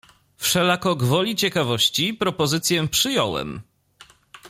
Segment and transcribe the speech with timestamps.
[0.37, 3.61] "Wszelako gwoli ciekawości, propozycję przyjąłem."